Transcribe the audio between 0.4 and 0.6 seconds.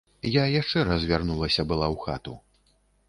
Я